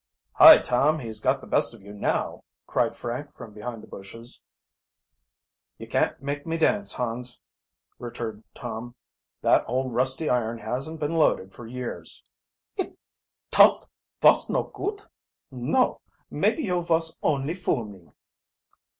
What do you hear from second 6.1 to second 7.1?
make me dance,